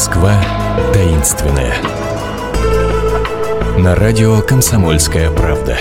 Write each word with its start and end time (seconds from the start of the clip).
Москва 0.00 0.42
таинственная. 0.94 1.74
На 3.76 3.94
радио 3.94 4.40
«Комсомольская 4.40 5.30
правда». 5.30 5.76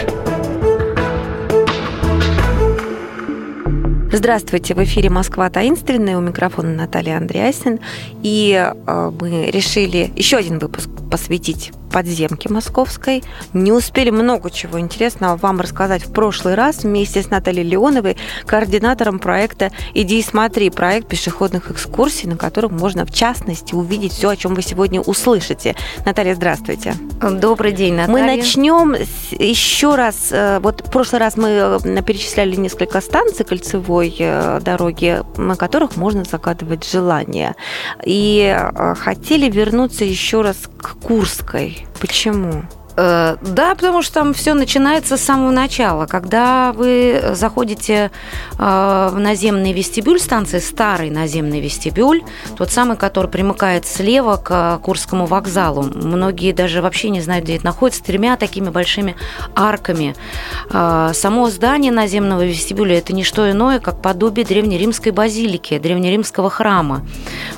Здравствуйте, 4.11 4.75
в 4.75 4.83
эфире 4.83 5.09
«Москва 5.09 5.49
таинственная», 5.49 6.17
у 6.17 6.19
микрофона 6.19 6.73
Наталья 6.73 7.15
Андреасин. 7.15 7.79
И 8.21 8.51
э, 8.61 9.11
мы 9.21 9.51
решили 9.51 10.11
еще 10.17 10.35
один 10.35 10.59
выпуск 10.59 10.89
посвятить 11.09 11.71
подземке 11.89 12.49
московской. 12.49 13.23
Не 13.53 13.71
успели 13.71 14.09
много 14.09 14.51
чего 14.51 14.79
интересного 14.79 15.35
вам 15.35 15.59
рассказать 15.59 16.03
в 16.05 16.13
прошлый 16.13 16.55
раз 16.55 16.83
вместе 16.83 17.21
с 17.21 17.29
Натальей 17.29 17.63
Леоновой, 17.63 18.15
координатором 18.45 19.19
проекта 19.19 19.71
«Иди 19.93 20.19
и 20.19 20.23
смотри», 20.23 20.69
проект 20.69 21.07
пешеходных 21.07 21.71
экскурсий, 21.71 22.29
на 22.29 22.37
котором 22.37 22.77
можно, 22.77 23.05
в 23.05 23.11
частности, 23.11 23.73
увидеть 23.73 24.13
все, 24.13 24.29
о 24.29 24.35
чем 24.35 24.53
вы 24.53 24.61
сегодня 24.61 25.01
услышите. 25.01 25.75
Наталья, 26.05 26.35
здравствуйте. 26.35 26.93
Добрый 27.21 27.71
день, 27.71 27.95
Наталья. 27.95 28.11
Мы 28.11 28.37
начнем 28.37 28.95
еще 29.31 29.95
раз. 29.95 30.29
Э, 30.31 30.59
вот 30.59 30.81
в 30.85 30.91
прошлый 30.91 31.19
раз 31.19 31.37
мы 31.37 31.79
э, 31.83 32.01
перечисляли 32.03 32.55
несколько 32.55 33.01
станций 33.01 33.45
кольцевой 33.45 34.15
э, 34.17 34.59
дороги, 34.61 35.23
на 35.37 35.55
которых 35.55 35.97
можно 35.97 36.23
загадывать 36.23 36.89
желания. 36.89 37.55
И 38.05 38.55
хотели 38.99 39.49
вернуться 39.49 40.05
еще 40.05 40.41
раз 40.41 40.69
к 40.77 40.98
Курской. 41.01 41.87
Почему? 41.99 42.63
Э, 43.01 43.37
да, 43.41 43.75
потому 43.75 44.01
что 44.01 44.15
там 44.15 44.33
все 44.33 44.53
начинается 44.53 45.15
с 45.15 45.21
самого 45.21 45.51
начала. 45.51 46.05
Когда 46.05 46.73
вы 46.73 47.31
заходите 47.33 48.11
э, 48.57 49.09
в 49.11 49.17
наземный 49.17 49.71
вестибюль 49.71 50.19
станции, 50.19 50.59
старый 50.59 51.09
наземный 51.09 51.61
вестибюль, 51.61 52.23
тот 52.57 52.71
самый, 52.71 52.97
который 52.97 53.31
примыкает 53.31 53.87
слева 53.87 54.35
к 54.35 54.79
Курскому 54.83 55.27
вокзалу. 55.27 55.83
Многие 55.83 56.51
даже 56.51 56.81
вообще 56.81 57.09
не 57.09 57.21
знают, 57.21 57.45
где 57.45 57.55
это 57.55 57.65
находится, 57.65 58.01
с 58.01 58.05
тремя 58.05 58.35
такими 58.35 58.69
большими 58.69 59.15
арками. 59.55 60.13
Э, 60.69 61.11
само 61.13 61.49
здание 61.49 61.93
наземного 61.93 62.45
вестибюля– 62.45 62.97
это 62.99 63.13
не 63.13 63.23
что 63.23 63.49
иное, 63.49 63.79
как 63.79 64.01
подобие 64.01 64.45
древнеримской 64.45 65.13
базилики, 65.13 65.79
древнеримского 65.79 66.49
храма. 66.49 67.05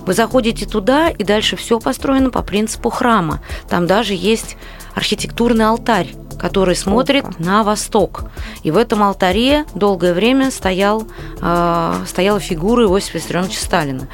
Вы 0.02 0.14
заходите 0.14 0.68
туда, 0.68 1.10
и 1.10 1.24
дальше 1.24 1.56
все 1.56 1.80
построено 1.80 2.30
по 2.30 2.44
принципу 2.44 2.92
храма. 2.92 3.42
Там 3.68 3.88
даже 3.88 4.14
есть 4.14 4.56
архитектурный 4.96 5.66
алтарь, 5.66 6.10
который 6.42 6.76
смотрит 6.76 7.40
на 7.40 7.64
восток. 7.64 8.24
И 8.64 8.72
в 8.72 8.78
этом 8.78 9.04
алтаре 9.04 9.66
долгое 9.76 10.14
время 10.14 10.50
стоял, 10.50 11.08
э, 11.40 11.94
стояла 12.08 12.40
фигура 12.40 12.86
Иосифа 12.86 13.20
Виссарионовича 13.20 13.60
Сталина. 13.60 14.08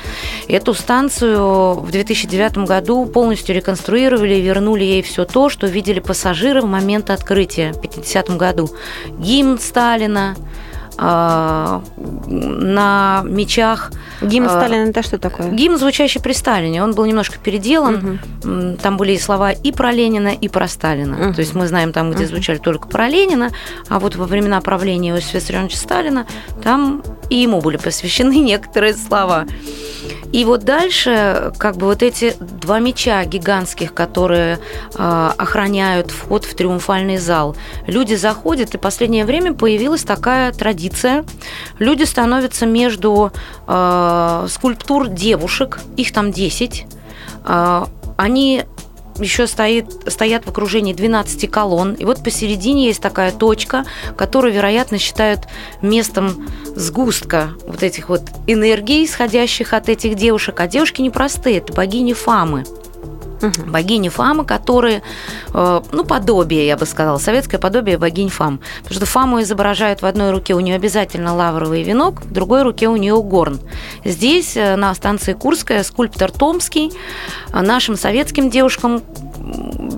Эту 0.50 0.73
станцию 0.73 1.75
в 1.75 1.89
2009 1.89 2.66
году 2.66 3.06
полностью 3.06 3.56
реконструировали 3.56 4.36
и 4.36 4.42
вернули 4.42 4.84
ей 4.84 5.02
все 5.03 5.23
то, 5.23 5.47
что 5.47 5.67
видели 5.67 6.02
пассажиры 6.02 6.61
в 6.61 6.66
момент 6.66 7.09
открытия 7.09 7.72
в 7.72 7.80
50 7.80 8.36
году. 8.36 8.69
Гимн 9.19 9.58
Сталина, 9.58 10.36
на 10.98 13.22
мечах. 13.26 13.92
Гимн 14.22 14.48
а, 14.48 14.50
Сталина 14.50 14.90
это 14.90 15.03
что 15.03 15.20
такое? 15.20 15.52
Гимн, 15.52 15.78
звучащий 15.78 16.20
при 16.20 16.34
Сталине. 16.34 16.84
Он 16.84 16.94
был 16.94 17.06
немножко 17.06 17.38
переделан. 17.38 18.20
Угу. 18.44 18.78
Там 18.81 18.98
были 18.98 19.18
слова 19.18 19.52
и 19.52 19.72
про 19.72 19.92
Ленина, 19.92 20.30
и 20.30 20.48
про 20.48 20.68
Сталина. 20.68 21.28
Угу. 21.28 21.34
То 21.36 21.42
есть 21.42 21.53
мы 21.53 21.68
знаем 21.68 21.94
там, 21.94 22.12
где 22.12 22.23
угу. 22.23 22.31
звучали 22.31 22.58
только 22.58 22.88
про 22.88 23.08
Ленина, 23.08 23.52
а 23.90 24.00
вот 24.00 24.16
во 24.16 24.25
времена 24.25 24.59
правления 24.62 25.12
Иосифа 25.12 25.38
Виссарионовича 25.38 25.78
Сталина 25.78 26.25
там 26.64 27.03
и 27.30 27.38
ему 27.38 27.61
были 27.61 27.78
посвящены 27.78 28.39
некоторые 28.39 28.94
слова. 28.94 29.45
И 30.33 30.44
вот 30.44 30.66
дальше, 30.66 31.53
как 31.58 31.78
бы 31.78 31.88
вот 31.88 32.03
эти 32.03 32.36
два 32.39 32.80
меча 32.80 33.23
гигантских, 33.23 33.94
которые 33.94 34.59
э, 34.95 35.31
охраняют 35.38 36.11
вход 36.11 36.44
в 36.44 36.53
триумфальный 36.53 37.18
зал, 37.18 37.56
люди 37.88 38.16
заходят, 38.16 38.75
и 38.75 38.78
в 38.78 38.81
последнее 38.81 39.25
время 39.25 39.53
появилась 39.53 40.03
такая 40.03 40.52
традиция. 40.52 41.24
Люди 41.79 42.03
становятся 42.03 42.66
между 42.66 43.31
э, 43.68 44.47
скульптур 44.50 45.07
девушек, 45.07 45.79
их 45.96 46.12
там 46.12 46.31
10. 46.34 46.85
Э, 47.46 47.85
они 48.18 48.66
еще 49.19 49.47
стоит, 49.47 49.88
стоят 50.07 50.45
в 50.45 50.50
окружении 50.50 50.94
12 50.94 51.50
колонн. 51.50 51.94
И 51.94 52.05
вот 52.05 52.23
посередине 52.23 52.88
есть 52.88 53.01
такая 53.01 53.31
точка, 53.31 53.85
которую, 54.16 54.53
вероятно, 54.53 54.97
считают 54.97 55.41
местом 55.81 56.47
сгустка 56.75 57.51
вот 57.67 57.83
этих 57.83 58.09
вот 58.09 58.23
энергий, 58.47 59.05
исходящих 59.05 59.73
от 59.73 59.89
этих 59.89 60.16
девушек. 60.16 60.59
А 60.59 60.67
девушки 60.67 61.01
непростые, 61.01 61.57
это 61.57 61.73
богини 61.73 62.13
Фамы 62.13 62.63
угу. 63.42 63.72
богини 63.72 64.09
Фамы, 64.09 64.46
которые, 64.46 65.02
э, 65.53 65.81
ну, 65.92 66.03
подобие, 66.03 66.66
я 66.66 66.78
бы 66.78 66.86
сказала, 66.86 67.18
советское 67.18 67.58
подобие 67.58 67.98
богинь 67.98 68.30
Фам. 68.30 68.59
Потому 68.84 68.96
что 68.96 69.06
Фаму 69.06 69.42
изображают 69.42 70.02
в 70.02 70.06
одной 70.06 70.31
руке 70.31 70.53
у 70.56 70.59
нее 70.59 70.75
обязательно 70.75 71.36
лавровый 71.36 71.84
венок, 71.84 72.22
в 72.22 72.31
другой 72.31 72.64
руке 72.64 72.88
у 72.88 72.96
нее 72.96 73.22
горн. 73.22 73.59
Здесь, 74.06 74.56
э, 74.56 74.76
на 74.76 74.94
станции 74.94 75.34
Курская, 75.34 75.84
скульптор 75.84 76.31
Томский 76.31 76.92
нашим 77.53 77.96
советским 77.96 78.50
девушкам 78.50 79.02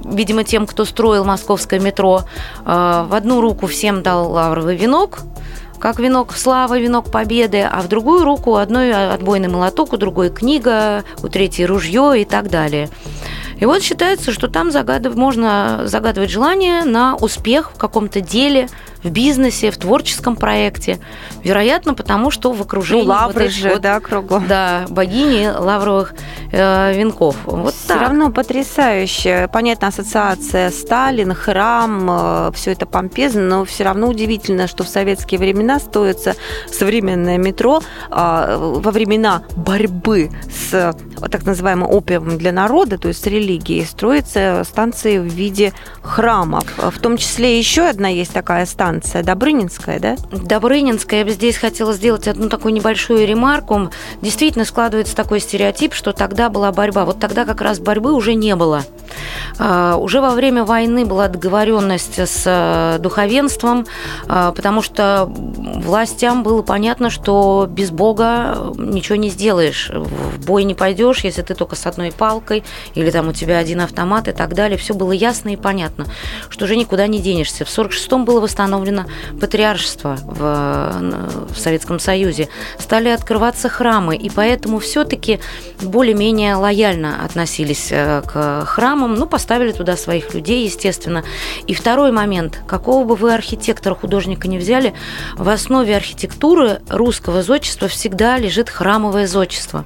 видимо, 0.06 0.44
тем, 0.44 0.66
кто 0.68 0.86
строил 0.86 1.24
московское 1.26 1.80
метро, 1.80 2.24
э, 2.66 3.06
в 3.08 3.14
одну 3.14 3.42
руку 3.42 3.68
всем 3.68 4.04
дал 4.04 4.32
лавровый 4.32 4.76
венок, 4.76 5.20
как 5.80 6.00
венок 6.00 6.36
славы, 6.36 6.82
венок 6.82 7.12
победы, 7.12 7.62
а 7.62 7.82
в 7.82 7.88
другую 7.88 8.24
руку 8.24 8.56
одной 8.56 8.92
отбойный 8.94 9.48
молоток, 9.48 9.94
у 9.94 9.98
другой 9.98 10.30
книга, 10.30 11.04
у 11.24 11.28
третьей 11.30 11.66
ружье 11.66 12.22
и 12.22 12.26
так 12.26 12.50
далее. 12.50 12.90
И 13.60 13.66
вот 13.66 13.84
считается, 13.84 14.32
что 14.32 14.48
там 14.48 14.72
загадыв... 14.72 15.16
можно 15.16 15.82
загадывать 15.86 16.30
желание 16.30 16.84
на 16.84 17.16
успех 17.16 17.72
в 17.74 17.78
каком-то 17.78 18.22
деле, 18.22 18.70
в 19.04 19.10
бизнесе, 19.10 19.72
в 19.72 19.78
творческом 19.78 20.36
проекте. 20.36 21.00
Вероятно, 21.44 21.94
потому 21.94 22.32
что 22.32 22.52
в 22.52 22.62
окружении... 22.62 23.04
Ну, 23.04 23.10
лавры 23.10 23.46
вот 23.46 23.54
же, 23.54 23.70
вот, 23.70 23.82
да, 23.82 24.00
кругом. 24.00 24.48
Да, 24.48 24.86
богини 24.90 25.48
лавровых 25.48 26.14
э, 26.52 26.94
венков. 26.98 27.36
Вот 27.46 27.74
Все 27.74 27.88
так. 27.88 28.02
равно 28.02 28.32
потрясающе. 28.32 29.50
Понятно, 29.52 29.88
ассоциация 29.88 30.70
Сталин, 30.70 31.34
храм, 31.34 32.08
э, 32.10 32.52
все 32.54 32.72
это 32.72 32.86
помпезно, 32.86 33.42
но 33.42 33.66
все 33.66 33.84
равно 33.84 34.08
удивительно, 34.08 34.68
что 34.68 34.84
в 34.84 34.90
советские 34.90 35.40
времена 35.40 35.80
строится 35.80 36.36
современное 36.70 37.38
метро 37.38 37.82
э, 38.10 38.58
во 38.60 38.92
времена 38.92 39.44
борьбы 39.56 40.30
с 40.50 40.74
э, 40.74 40.94
так 41.30 41.46
называемым 41.46 41.90
опиумом 41.90 42.38
для 42.38 42.52
народа, 42.52 42.98
то 42.98 43.08
есть 43.08 43.24
с 43.24 43.28
религией, 43.28 43.49
строятся 43.86 44.64
станции 44.64 45.18
в 45.18 45.24
виде 45.24 45.74
храмов. 46.02 46.66
В 46.78 47.00
том 47.00 47.18
числе 47.18 47.58
еще 47.58 47.88
одна 47.88 48.08
есть 48.08 48.34
такая 48.34 48.66
станция 48.66 49.24
Добрынинская, 49.24 50.00
да? 50.00 50.16
Добрынинская. 50.32 51.20
Я 51.20 51.26
бы 51.26 51.32
здесь 51.32 51.58
хотела 51.58 51.94
сделать 51.94 52.28
одну 52.28 52.50
такую 52.50 52.74
небольшую 52.74 53.26
ремарку. 53.26 53.90
Действительно 54.22 54.66
складывается 54.66 55.16
такой 55.16 55.40
стереотип, 55.40 55.94
что 55.94 56.12
тогда 56.14 56.50
была 56.50 56.72
борьба. 56.72 57.06
Вот 57.06 57.20
тогда 57.20 57.46
как 57.46 57.62
раз 57.62 57.80
борьбы 57.80 58.14
уже 58.14 58.34
не 58.36 58.56
было. 58.56 58.86
А, 59.58 59.98
уже 59.98 60.22
во 60.22 60.32
время 60.32 60.64
войны 60.64 61.06
была 61.06 61.28
договоренность 61.28 62.20
с 62.20 62.44
э, 62.46 62.98
духовенством, 63.00 63.86
а, 64.28 64.52
потому 64.52 64.82
что 64.82 65.26
властям 65.26 66.44
было 66.44 66.62
понятно, 66.62 67.10
что 67.10 67.68
без 67.70 67.92
Бога 67.92 68.74
ничего 68.78 69.16
не 69.16 69.30
сделаешь. 69.30 69.92
В 69.94 70.46
бой 70.46 70.64
не 70.64 70.76
пойдешь, 70.76 71.24
если 71.24 71.42
ты 71.42 71.56
только 71.56 71.76
с 71.76 71.86
одной 71.86 72.12
палкой, 72.12 72.64
или 72.96 73.10
там 73.12 73.28
у 73.28 73.34
тебя 73.34 73.58
один 73.58 73.82
автомат 73.82 74.28
и 74.28 74.32
так 74.32 74.54
далее. 74.54 74.78
Все 74.78 74.94
было 74.94 75.12
ясно 75.12 75.50
и 75.50 75.56
понятно, 75.56 76.06
что 76.50 76.66
уже 76.66 76.76
никуда 76.76 77.08
не 77.08 77.20
денешься. 77.20 77.66
В 77.66 77.70
1946-м 77.70 78.26
было 78.26 78.40
восстановлено 78.40 79.06
патриаршество 79.40 80.18
в, 80.22 81.54
в 81.54 81.58
Советском 81.58 82.00
Союзе. 82.00 82.50
Стали 82.78 83.10
открываться 83.10 83.70
храмы, 83.70 84.16
и 84.16 84.30
поэтому 84.30 84.80
все-таки 84.80 85.40
более-менее 85.82 86.56
лояльно 86.56 87.24
относились 87.24 87.90
э, 87.92 88.22
к 88.26 88.66
храмам 88.66 89.09
храмом, 89.10 89.20
ну, 89.20 89.26
поставили 89.26 89.72
туда 89.72 89.98
своих 89.98 90.34
людей, 90.34 90.66
естественно. 90.66 91.24
И 91.68 91.74
второй 91.74 92.12
момент, 92.12 92.62
какого 92.68 93.04
бы 93.06 93.16
вы 93.16 93.34
архитектора, 93.34 93.96
художника 93.96 94.48
не 94.48 94.58
взяли, 94.58 94.94
в 95.36 95.50
основе 95.50 95.96
архитектуры 95.96 96.82
русского 96.90 97.44
зодчества 97.44 97.88
всегда 97.88 98.38
лежит 98.38 98.70
храмовое 98.70 99.28
зодчество. 99.28 99.86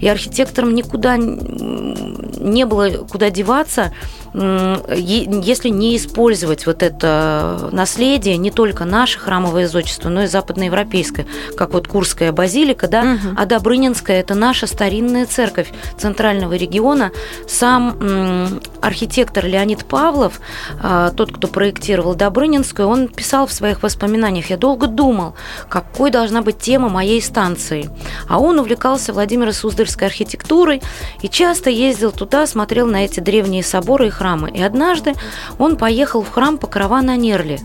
И 0.00 0.08
архитекторам 0.08 0.74
никуда 0.74 1.16
не 1.16 2.66
было 2.66 2.90
куда 3.10 3.30
деваться, 3.30 3.92
если 4.34 5.68
не 5.68 5.96
использовать 5.96 6.66
вот 6.66 6.82
это 6.82 7.68
наследие, 7.70 8.36
не 8.36 8.50
только 8.50 8.84
наше 8.84 9.20
храмовое 9.20 9.68
зодчество, 9.68 10.08
но 10.08 10.24
и 10.24 10.26
западноевропейское, 10.26 11.24
как 11.56 11.72
вот 11.72 11.86
Курская 11.86 12.32
базилика, 12.32 12.88
да, 12.88 13.02
угу. 13.02 13.34
а 13.36 13.46
Добрынинская– 13.46 14.18
это 14.20 14.34
наша 14.34 14.66
старинная 14.66 15.26
церковь 15.26 15.72
центрального 15.96 16.54
региона. 16.54 17.12
Сам 17.46 18.60
архитектор 18.80 19.46
Леонид 19.46 19.84
Павлов, 19.84 20.40
а, 20.82 21.10
тот, 21.10 21.32
кто 21.32 21.46
проектировал 21.46 22.16
Добрынинскую, 22.16 22.88
он 22.88 23.06
писал 23.06 23.46
в 23.46 23.52
своих 23.52 23.84
воспоминаниях, 23.84 24.50
я 24.50 24.56
долго 24.56 24.88
думал, 24.88 25.36
какой 25.68 26.10
должна 26.10 26.42
быть 26.42 26.58
тема 26.58 26.88
моей 26.88 27.22
станции. 27.22 27.88
А 28.28 28.40
он 28.40 28.58
увлекался 28.58 29.12
Владимира 29.12 29.52
Суздальской 29.52 30.08
архитектурой 30.08 30.82
и 31.22 31.28
часто 31.28 31.70
ездил 31.70 32.10
туда, 32.10 32.48
смотрел 32.48 32.88
на 32.88 33.04
эти 33.04 33.20
древние 33.20 33.62
соборы 33.62 34.08
и 34.08 34.10
храмы. 34.10 34.23
И 34.46 34.62
однажды 34.62 35.14
он 35.58 35.76
поехал 35.76 36.22
в 36.22 36.30
храм 36.30 36.58
Покрова 36.58 37.02
на 37.02 37.16
Нерли. 37.16 37.60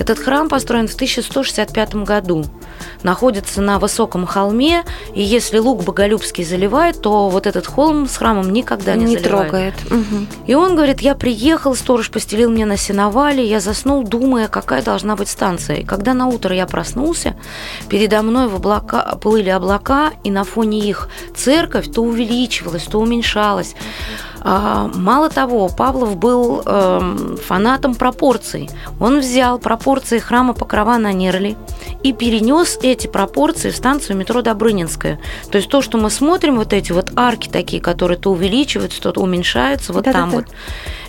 Этот 0.00 0.18
храм 0.18 0.48
построен 0.48 0.88
в 0.88 0.94
1165 0.94 1.94
году 1.96 2.46
находится 3.02 3.60
на 3.60 3.78
высоком 3.78 4.26
холме, 4.26 4.82
и 5.14 5.22
если 5.22 5.58
лук 5.58 5.84
Боголюбский 5.84 6.42
заливает, 6.42 7.02
то 7.02 7.28
вот 7.28 7.46
этот 7.46 7.66
холм 7.66 8.08
с 8.08 8.16
храмом 8.16 8.50
никогда 8.50 8.94
не, 8.94 9.04
не 9.04 9.16
заливает. 9.18 9.50
трогает. 9.50 9.74
Угу. 9.90 10.26
И 10.46 10.54
он 10.54 10.74
говорит, 10.74 11.00
я 11.00 11.14
приехал, 11.14 11.74
сторож 11.74 12.10
постелил 12.10 12.50
мне 12.50 12.64
на 12.64 12.78
сеновале, 12.78 13.44
я 13.46 13.60
заснул, 13.60 14.02
думая, 14.02 14.48
какая 14.48 14.82
должна 14.82 15.16
быть 15.16 15.28
станция. 15.28 15.76
И 15.76 15.84
когда 15.84 16.14
на 16.14 16.28
утро 16.28 16.54
я 16.54 16.66
проснулся, 16.66 17.36
передо 17.90 18.22
мной 18.22 18.48
в 18.48 18.54
облака, 18.54 19.18
плыли 19.20 19.50
облака, 19.50 20.12
и 20.24 20.30
на 20.30 20.44
фоне 20.44 20.78
их 20.80 21.10
церковь 21.36 21.92
то 21.92 22.02
увеличивалась, 22.02 22.84
то 22.84 22.98
уменьшалась. 22.98 23.74
Мало 24.42 25.28
того, 25.28 25.68
Павлов 25.68 26.16
был 26.16 26.62
э, 26.64 27.36
фанатом 27.46 27.94
пропорций. 27.94 28.70
Он 28.98 29.20
взял 29.20 29.58
пропорции 29.58 30.18
храма 30.18 30.54
Покрова 30.54 30.98
на 30.98 31.12
Нерли 31.12 31.56
и 32.02 32.12
перенес 32.12 32.78
эти 32.82 33.06
пропорции 33.06 33.70
в 33.70 33.76
станцию 33.76 34.16
метро 34.16 34.42
Добрынинская. 34.42 35.20
То 35.50 35.58
есть 35.58 35.68
то, 35.68 35.82
что 35.82 35.98
мы 35.98 36.10
смотрим, 36.10 36.56
вот 36.56 36.72
эти 36.72 36.92
вот 36.92 37.12
арки 37.16 37.48
такие, 37.48 37.82
которые 37.82 38.18
то 38.18 38.30
увеличиваются, 38.30 39.00
то 39.00 39.20
уменьшаются, 39.20 39.92
вот 39.92 40.04
да, 40.04 40.12
там 40.12 40.30
да, 40.30 40.36
вот. 40.36 40.46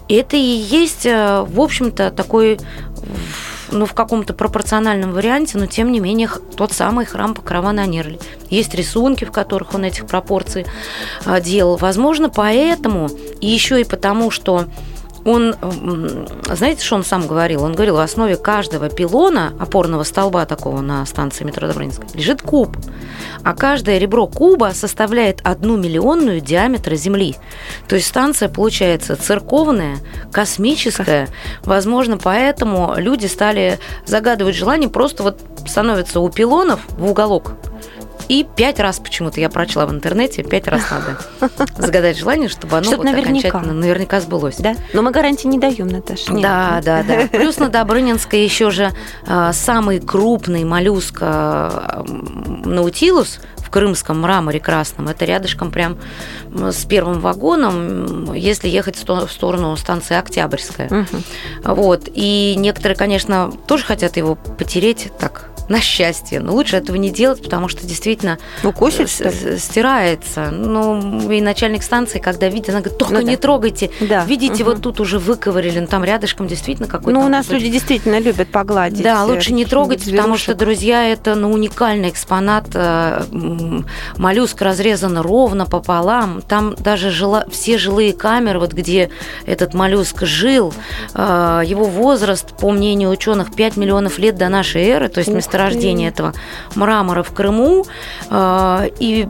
Это 0.10 0.36
и 0.36 0.40
есть, 0.40 1.06
э, 1.06 1.46
в 1.48 1.60
общем-то, 1.60 2.12
такой 2.12 2.60
ну, 3.72 3.86
в 3.86 3.94
каком-то 3.94 4.34
пропорциональном 4.34 5.12
варианте, 5.12 5.58
но 5.58 5.66
тем 5.66 5.92
не 5.92 6.00
менее 6.00 6.30
тот 6.56 6.74
самый 6.74 7.06
храм 7.06 7.34
Покрова 7.34 7.72
на 7.72 7.86
Нерли. 7.86 8.20
Есть 8.50 8.76
рисунки, 8.76 9.26
в 9.26 9.32
которых 9.32 9.74
он 9.74 9.86
этих 9.86 10.06
пропорций 10.08 10.66
а, 11.26 11.40
делал. 11.40 11.78
Возможно, 11.78 12.30
поэтому, 12.30 13.10
и 13.40 13.48
еще 13.48 13.82
и 13.82 13.86
потому, 13.86 14.32
что 14.32 14.66
он, 15.26 15.56
знаете, 16.50 16.84
что 16.84 16.96
он 16.96 17.04
сам 17.04 17.28
говорил? 17.28 17.64
Он 17.64 17.74
говорил, 17.74 17.96
в 17.96 18.00
основе 18.00 18.36
каждого 18.38 18.90
пилона, 18.90 19.54
опорного 19.60 20.04
столба 20.04 20.46
такого 20.46 20.82
на 20.82 21.06
станции 21.06 21.44
метро 21.44 21.68
Добрынинская, 21.68 22.10
лежит 22.14 22.42
куб. 22.42 22.76
А 23.44 23.54
каждое 23.54 23.98
ребро 23.98 24.28
куба 24.28 24.72
составляет 24.74 25.42
одну 25.44 25.78
миллионную 25.78 26.42
диаметра 26.42 26.96
Земли. 26.96 27.36
То 27.88 27.96
есть 27.96 28.08
станция 28.08 28.50
получается 28.50 29.16
церковная, 29.16 29.98
космическая. 30.32 31.28
Возможно, 31.64 32.18
поэтому 32.18 32.94
люди 32.98 33.26
стали 33.28 33.80
загадывать 34.06 34.56
желание 34.56 34.90
просто 34.90 35.24
вот 35.24 35.40
становятся 35.68 36.20
у 36.20 36.30
пилонов 36.30 36.82
в 36.98 37.10
уголок 37.10 37.54
и 38.28 38.46
пять 38.56 38.80
раз 38.80 39.00
почему-то 39.00 39.40
я 39.40 39.50
прочла 39.50 39.86
в 39.86 39.92
интернете, 39.92 40.44
пять 40.44 40.68
раз 40.68 40.84
надо 40.92 41.66
загадать 41.78 42.18
желание, 42.18 42.50
чтобы 42.50 42.78
оно 42.78 42.92
вот 42.92 43.04
наверняка. 43.04 43.50
окончательно 43.50 43.74
наверняка 43.74 44.22
сбылось. 44.22 44.58
Да? 44.58 44.76
Но 44.94 45.02
мы 45.02 45.12
гарантии 45.12 45.48
не 45.48 45.60
даем, 45.60 45.88
Наташа. 45.88 46.34
Нет. 46.34 46.44
Да, 46.44 46.82
да, 46.84 47.04
да. 47.04 47.28
Плюс 47.32 47.58
на 47.58 47.70
Добрынинской 47.70 48.44
еще 48.44 48.72
же 48.72 48.92
а, 49.26 49.54
самый 49.54 50.00
крупный 50.00 50.64
моллюск 50.64 51.18
а, 51.22 52.04
наутилус 52.66 53.40
в 53.58 53.70
крымском 53.70 54.22
мраморе 54.22 54.60
красном. 54.60 55.08
Это 55.08 55.26
рядышком 55.26 55.72
прям 55.72 55.98
с 56.54 56.86
первым 56.86 57.22
вагоном, 57.22 58.34
если 58.34 58.68
ехать 58.68 58.98
в 58.98 59.30
сторону 59.30 59.76
станции 59.78 60.18
Октябрьская. 60.18 60.88
Угу. 60.88 61.74
Вот. 61.76 62.10
И 62.14 62.56
некоторые, 62.58 62.98
конечно, 62.98 63.52
тоже 63.68 63.86
хотят 63.86 64.18
его 64.18 64.36
потереть 64.36 65.12
так 65.20 65.51
на 65.72 65.80
счастье. 65.80 66.40
Но 66.40 66.54
лучше 66.54 66.76
этого 66.76 66.98
не 66.98 67.10
делать, 67.10 67.42
потому 67.42 67.68
что 67.68 67.88
действительно 67.88 68.38
Укусит, 68.64 69.10
стирается. 69.10 70.52
Ну, 70.52 71.32
и 71.32 71.42
начальник 71.42 71.82
станции, 71.82 72.20
когда 72.20 72.50
видит, 72.50 72.70
она 72.70 72.80
говорит, 72.82 73.00
только 73.00 73.14
ну, 73.16 73.22
не 73.22 73.36
да. 73.36 73.42
трогайте. 73.42 73.90
Да. 74.02 74.26
Видите, 74.26 74.64
угу. 74.64 74.72
вот 74.72 74.82
тут 74.82 75.00
уже 75.00 75.18
выковырили, 75.18 75.80
ну, 75.80 75.88
там 75.88 76.04
рядышком 76.04 76.48
действительно 76.48 76.88
какой-то... 76.88 77.20
Ну, 77.20 77.26
у 77.26 77.30
нас 77.30 77.50
люди 77.50 77.70
действительно 77.70 78.20
любят 78.20 78.50
погладить. 78.50 79.02
Да, 79.02 79.24
лучше 79.24 79.54
не 79.54 79.66
трогать, 79.66 80.04
потому 80.06 80.38
что, 80.38 80.54
друзья, 80.54 81.08
это 81.08 81.36
ну, 81.36 81.52
уникальный 81.52 82.10
экспонат. 82.10 82.66
Э, 82.74 83.24
моллюск 84.18 84.62
разрезан 84.62 85.18
ровно 85.18 85.66
пополам. 85.66 86.42
Там 86.42 86.76
даже 86.76 87.10
жила, 87.10 87.46
все 87.50 87.78
жилые 87.78 88.14
камеры, 88.14 88.60
вот 88.60 88.74
где 88.74 89.10
этот 89.46 89.74
моллюск 89.74 90.24
жил, 90.24 90.74
э, 91.14 91.62
его 91.66 91.86
возраст, 91.86 92.58
по 92.58 92.72
мнению 92.72 93.10
ученых, 93.10 93.56
5 93.56 93.78
миллионов 93.78 94.20
лет 94.20 94.36
до 94.36 94.50
нашей 94.50 94.84
эры, 94.84 95.08
то 95.08 95.20
есть 95.20 95.32
место 95.62 95.72
месторождения 95.72 96.10
этого 96.10 96.34
мрамора 96.76 97.24
в 97.24 97.32
Крыму. 97.32 97.86
А, 98.30 98.86
и 99.00 99.28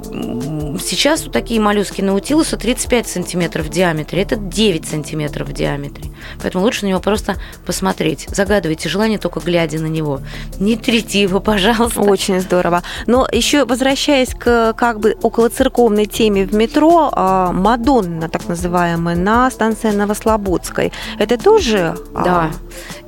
сейчас 0.82 1.24
вот 1.24 1.34
такие 1.34 1.60
моллюски 1.60 2.02
наутилуса 2.02 2.58
35 2.58 3.08
сантиметров 3.08 3.68
в 3.68 3.70
диаметре. 3.70 4.22
Это 4.22 4.36
9 4.36 4.88
сантиметров 4.88 5.50
в 5.50 5.54
диаметре. 5.54 6.12
Поэтому 6.42 6.64
лучше 6.64 6.86
на 6.86 6.90
него 6.90 7.00
просто 7.00 7.36
посмотреть. 7.66 8.28
Загадывайте 8.30 8.90
желание, 8.90 9.18
только 9.18 9.40
глядя 9.40 9.80
на 9.80 9.88
него. 9.88 10.22
Не 10.60 10.76
трите 10.76 11.22
его, 11.22 11.40
пожалуйста. 11.40 12.02
Очень 12.02 12.40
здорово. 12.40 12.84
Но 13.08 13.28
еще 13.32 13.66
возвращаясь 13.66 14.30
к 14.30 14.74
как 14.74 15.00
бы 15.00 15.18
около 15.22 15.50
церковной 15.50 16.06
теме 16.06 16.46
в 16.46 16.54
метро, 16.54 17.10
а, 17.12 17.52
Мадонна, 17.52 18.30
так 18.30 18.48
называемая, 18.48 19.16
на 19.16 19.50
станции 19.52 19.92
Новослободской. 19.92 20.92
Это 21.20 21.38
тоже... 21.38 21.96
А, 22.14 22.24
да. 22.24 22.52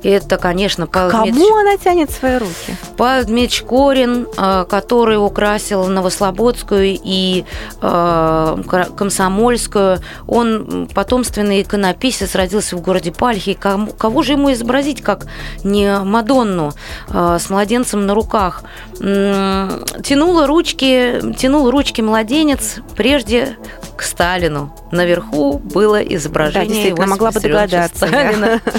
Это, 0.02 0.36
конечно, 0.36 0.86
Павел 0.86 1.10
Кому 1.10 1.56
она 1.56 1.76
тянет 1.76 2.10
свои 2.10 2.36
руки? 2.36 2.76
Павел 3.04 3.26
Дмитриевич 3.26 3.62
Корин, 3.68 4.26
э, 4.34 4.64
который 4.66 5.22
украсил 5.22 5.84
Новослободскую 5.88 6.98
и 7.04 7.44
э, 7.82 8.56
Комсомольскую. 8.96 9.98
Он 10.26 10.88
потомственный 10.94 11.60
иконописец, 11.60 12.34
родился 12.34 12.78
в 12.78 12.80
городе 12.80 13.12
Пальхи. 13.12 13.58
Кого 13.98 14.22
же 14.22 14.32
ему 14.32 14.50
изобразить, 14.54 15.02
как 15.02 15.26
не 15.62 15.98
Мадонну 15.98 16.72
э, 17.08 17.36
с 17.38 17.50
младенцем 17.50 18.06
на 18.06 18.14
руках? 18.14 18.62
Тянула 18.98 20.46
ручки, 20.46 21.20
тянул 21.36 21.70
ручки 21.70 22.00
младенец 22.00 22.76
прежде 22.96 23.58
к 23.98 24.02
Сталину. 24.02 24.74
Наверху 24.92 25.58
было 25.58 26.00
изображение 26.00 26.94
да, 26.94 27.04
могла 27.04 27.32
бы 27.32 27.40
догадаться. 27.40 28.06
Сталина. 28.06 28.62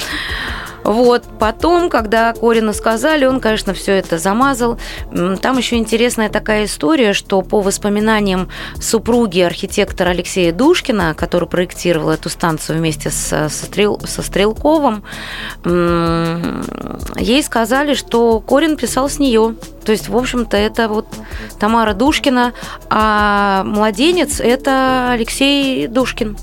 Вот. 0.85 1.23
Потом, 1.39 1.89
когда 1.89 2.31
Корина 2.33 2.71
сказали, 2.71 3.25
он, 3.25 3.39
конечно, 3.39 3.73
все 3.73 3.93
это 3.93 4.19
замазал. 4.19 4.77
Там 5.41 5.57
еще 5.57 5.77
интересная 5.77 6.29
такая 6.29 6.65
история, 6.65 7.13
что 7.13 7.41
по 7.41 7.59
воспоминаниям 7.61 8.49
супруги 8.79 9.39
архитектора 9.39 10.11
Алексея 10.11 10.53
Душкина, 10.53 11.15
который 11.15 11.49
проектировал 11.49 12.11
эту 12.11 12.29
станцию 12.29 12.77
вместе 12.77 13.09
со, 13.09 13.49
Стрел, 13.49 13.99
со 14.05 14.21
Стрелковым, 14.21 15.03
ей 15.65 17.43
сказали, 17.43 17.95
что 17.95 18.39
Корин 18.39 18.77
писал 18.77 19.09
с 19.09 19.17
нее. 19.17 19.55
То 19.83 19.91
есть, 19.91 20.07
в 20.07 20.15
общем-то, 20.15 20.55
это 20.55 20.87
вот 20.87 21.07
Тамара 21.59 21.93
Душкина, 21.93 22.53
а 22.89 23.63
младенец– 23.63 24.39
это 24.41 25.09
Алексей 25.11 25.87
Душкин. 25.87 26.37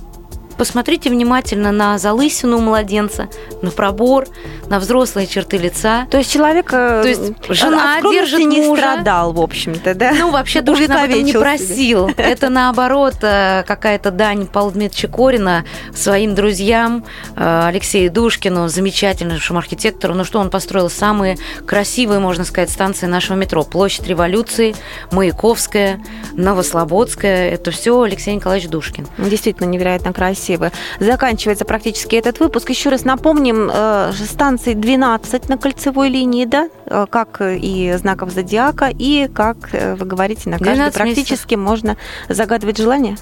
Посмотрите 0.63 1.11
внимательно 1.11 1.73
на 1.73 1.99
залысину 1.99 2.61
младенца, 2.61 3.29
на 3.63 3.73
пробор, 3.73 4.29
на 4.69 4.79
взрослые 4.79 5.27
черты 5.27 5.57
лица. 5.57 6.07
То 6.09 6.19
есть 6.19 6.31
человек, 6.33 6.73
э, 6.73 7.01
то 7.03 7.09
есть 7.09 7.33
жена 7.49 8.01
держит 8.01 8.39
не 8.39 8.61
мужа. 8.61 8.81
страдал, 8.81 9.33
в 9.33 9.41
общем-то, 9.41 9.93
да? 9.97 10.13
Ну, 10.13 10.31
вообще 10.31 10.61
Душин 10.61 10.93
об 10.93 11.11
этом 11.11 11.25
не 11.25 11.33
просил. 11.33 12.11
Это, 12.17 12.49
наоборот, 12.49 13.17
э, 13.23 13.65
какая-то 13.67 14.13
дань 14.13 14.47
Павла 14.47 14.71
Дмитриевича 14.71 15.09
Корина 15.09 15.65
своим 15.93 16.37
друзьям, 16.37 17.05
э, 17.35 17.65
Алексею 17.67 18.13
Душкину, 18.13 18.69
замечательнейшему 18.69 19.59
архитектору. 19.59 20.15
Ну 20.15 20.23
что, 20.23 20.39
он 20.39 20.49
построил 20.49 20.89
самые 20.89 21.39
красивые, 21.67 22.21
можно 22.21 22.45
сказать, 22.45 22.71
станции 22.71 23.07
нашего 23.07 23.37
метро. 23.37 23.65
Площадь 23.65 24.07
Революции, 24.07 24.77
Маяковская, 25.11 26.01
Новослободская. 26.35 27.51
Это 27.51 27.73
все 27.73 28.01
Алексей 28.01 28.37
Николаевич 28.37 28.71
Душкин. 28.71 29.09
Действительно 29.19 29.67
невероятно 29.67 30.13
красиво 30.13 30.52
красивы. 30.53 30.73
Заканчивается 31.01 31.65
практически 31.65 32.17
этот 32.17 32.41
выпуск. 32.41 32.71
Еще 32.71 32.91
раз 32.91 33.05
напомним, 33.05 33.71
э, 33.73 34.13
станции 34.13 34.75
12 34.75 35.49
на 35.49 35.59
кольцевой 35.59 36.09
линии, 36.09 36.45
да? 36.45 36.69
Э, 36.93 37.07
как 37.09 37.41
и 37.41 37.95
знаков 37.99 38.31
зодиака, 38.31 38.91
и, 38.91 39.29
как 39.33 39.57
вы 39.73 40.07
говорите, 40.07 40.51
на 40.51 40.59
каждый 40.59 40.93
практически 40.93 41.55
месяцев. 41.55 41.59
можно 41.59 41.97
загадывать 42.29 42.79
желание? 42.79 43.17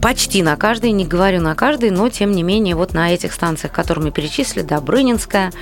Почти 0.00 0.42
на 0.42 0.56
каждой, 0.56 0.92
не 0.92 1.04
говорю 1.04 1.40
на 1.40 1.54
каждой, 1.54 1.90
но 1.90 2.08
тем 2.08 2.32
не 2.32 2.42
менее 2.42 2.74
вот 2.76 2.94
на 2.94 3.12
этих 3.12 3.32
станциях, 3.32 3.72
которые 3.72 4.06
мы 4.06 4.10
перечислили, 4.10 4.64
Добрынинская, 4.64 5.52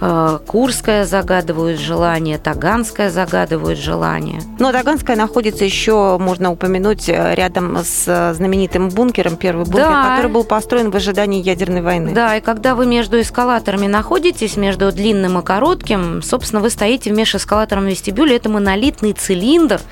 э, 0.00 0.38
Курская 0.46 1.04
загадывают 1.04 1.80
желание, 1.80 2.38
Таганская 2.38 3.10
загадывают 3.10 3.78
желание. 3.78 4.42
Но 4.58 4.72
Таганская 4.72 5.16
находится 5.16 5.64
еще, 5.64 6.18
можно 6.18 6.52
упомянуть, 6.52 7.08
э, 7.08 7.34
рядом 7.34 7.78
с 7.82 8.34
знаменитым 8.34 8.90
бункером, 8.90 9.36
первый 9.36 9.64
бункер, 9.64 9.88
да. 9.88 10.10
который 10.10 10.30
был 10.30 10.44
построен 10.44 10.90
в 10.90 10.96
ожидании 10.96 11.42
ядерной 11.42 11.82
войны. 11.82 12.12
Да, 12.12 12.36
и 12.36 12.40
когда 12.40 12.74
вы 12.74 12.86
между 12.86 13.20
эскалаторами 13.20 13.86
находитесь, 13.86 14.56
между 14.56 14.92
длинным 14.92 15.38
и 15.38 15.42
коротким, 15.42 16.22
собственно, 16.22 16.60
вы 16.60 16.70
стоите 16.80 17.12
в 17.12 17.14
межэскалаторном 17.14 17.88
вестибюле, 17.88 18.36
это 18.36 18.48
монолитный 18.48 19.12
цилиндр, 19.12 19.82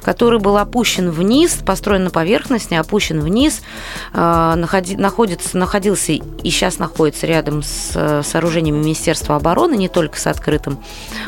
который 0.00 0.38
был 0.38 0.56
опущен 0.56 1.10
вниз, 1.10 1.58
построен 1.66 2.04
на 2.04 2.10
поверхности, 2.10 2.72
опущен 2.72 3.20
вниз, 3.20 3.60
э, 4.14 4.54
находится, 4.96 5.58
находился 5.58 6.12
и 6.12 6.22
сейчас 6.44 6.78
находится 6.78 7.26
рядом 7.26 7.62
с 7.62 7.92
э, 7.94 8.22
сооружениями 8.24 8.78
Министерства 8.78 9.36
обороны, 9.36 9.74
не 9.74 9.88
только 9.88 10.18
с 10.18 10.26
открытым 10.26 10.82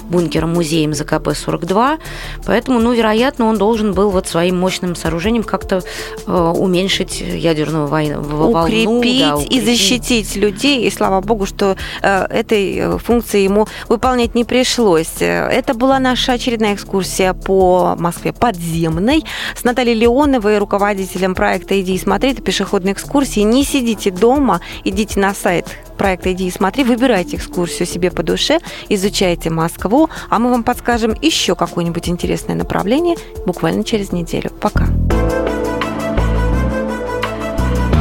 бункером-музеем 0.05 0.93
ЗКП-42, 0.93 1.99
поэтому, 2.47 2.81
ну, 2.81 2.95
вероятно, 2.95 3.45
он 3.45 3.59
должен 3.59 3.93
был 3.93 4.09
вот 4.09 4.27
своим 4.27 4.59
мощным 4.59 4.97
сооружением 4.97 5.43
как-то 5.43 5.83
э, 6.27 6.33
уменьшить 6.33 7.21
ядерную 7.21 7.89
войну, 7.89 8.21
укрепить, 8.21 8.87
волну. 8.87 9.03
Да, 9.03 9.37
укрепить 9.37 9.53
и 9.53 9.61
защитить 9.61 10.37
людей, 10.37 10.87
и 10.87 10.91
слава 10.91 11.21
богу, 11.21 11.45
что 11.45 11.77
этой 12.01 12.99
функции 12.99 13.43
ему 13.43 13.69
выполнять 13.89 14.35
не 14.35 14.45
пришлось. 14.45 15.00
Это 15.01 15.75
была 15.75 15.99
наша 15.99 16.33
очередная 16.33 16.75
экскурсия 16.75 17.33
по 17.33 17.97
Москве 17.99 18.33
подземной 18.33 19.25
с 19.57 19.65
Натальей 19.65 19.95
Леоновой, 19.95 20.59
руководителем 20.59 21.35
проекта 21.35 21.81
«Иди 21.81 21.95
и 21.95 21.99
смотри», 21.99 22.33
это 22.33 22.43
пешеходные 22.43 22.95
экскурсии. 22.95 23.41
Не 23.41 23.65
сидите 23.65 24.11
дома, 24.11 24.61
идите 24.85 25.19
на 25.19 25.35
сайт 25.35 25.67
проекта 25.97 26.33
«Иди 26.33 26.47
и 26.47 26.51
смотри», 26.51 26.85
выбирайте 26.85 27.37
экскурсию 27.37 27.87
себе 27.87 28.11
по 28.11 28.23
душе, 28.23 28.59
изучайте 28.89 29.51
Москву, 29.51 30.09
а 30.29 30.39
мы 30.39 30.51
вам 30.51 30.63
подскажем 30.65 31.15
еще 31.21 31.55
какое-нибудь 31.55 32.09
интересное 32.09 32.55
направление 32.55 33.17
буквально 33.47 33.85
через 33.85 34.13
неделю. 34.13 34.51
Пока. 34.61 34.87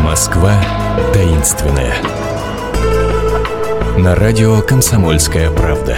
Москва 0.03 0.53
таинственная. 1.13 1.93
На 3.97 4.15
радио 4.15 4.61
«Комсомольская 4.61 5.51
правда». 5.51 5.97